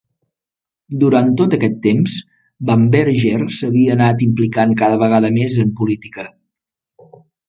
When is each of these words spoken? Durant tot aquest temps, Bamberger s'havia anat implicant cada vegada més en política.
Durant 1.01 1.27
tot 1.41 1.51
aquest 1.57 1.75
temps, 1.83 2.15
Bamberger 2.69 3.37
s'havia 3.59 3.93
anat 3.99 4.23
implicant 4.29 4.73
cada 4.83 4.97
vegada 5.07 5.31
més 5.37 5.59
en 5.65 5.75
política. 5.83 6.27